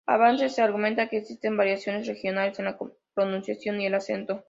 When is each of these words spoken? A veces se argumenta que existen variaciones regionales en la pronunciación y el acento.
A 0.07 0.17
veces 0.17 0.55
se 0.55 0.63
argumenta 0.63 1.09
que 1.09 1.17
existen 1.17 1.57
variaciones 1.57 2.07
regionales 2.07 2.57
en 2.57 2.65
la 2.65 2.77
pronunciación 3.13 3.79
y 3.81 3.85
el 3.85 3.93
acento. 3.93 4.39